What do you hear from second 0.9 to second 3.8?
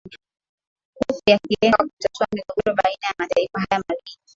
huku yakilenga kutatua migogoro baina ya mataifa